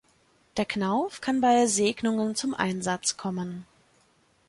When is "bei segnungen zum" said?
1.41-2.55